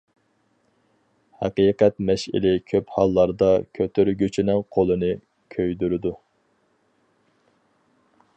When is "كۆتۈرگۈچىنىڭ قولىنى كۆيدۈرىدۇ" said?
3.81-6.17